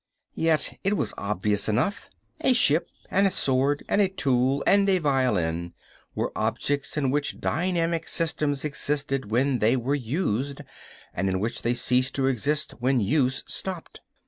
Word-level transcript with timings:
Yet 0.33 0.79
it 0.83 0.97
was 0.97 1.13
obvious 1.15 1.69
enough. 1.69 2.09
A 2.39 2.53
ship 2.53 2.89
and 3.11 3.27
a 3.27 3.29
sword 3.29 3.85
and 3.87 4.01
a 4.01 4.07
tool 4.07 4.63
and 4.65 4.89
a 4.89 4.97
violin 4.97 5.75
were 6.15 6.31
objects 6.35 6.97
in 6.97 7.11
which 7.11 7.39
dynamic 7.39 8.07
systems 8.07 8.65
existed 8.65 9.29
when 9.29 9.59
they 9.59 9.77
were 9.77 9.93
used, 9.93 10.61
and 11.13 11.29
in 11.29 11.39
which 11.39 11.61
they 11.61 11.75
ceased 11.75 12.15
to 12.15 12.25
exist 12.25 12.71
when 12.79 12.99
use 12.99 13.43
stopped. 13.45 14.01